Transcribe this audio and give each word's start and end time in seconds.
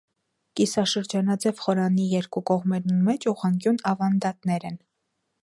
Կիսաշրջանաձեւ 0.59 1.61
խորանի 1.65 2.07
երկու 2.13 2.43
կողմերուն 2.51 3.05
մէջ 3.11 3.29
ուղղանկիւն 3.35 3.79
աւանդատներ 3.93 4.69
են։ 4.73 4.83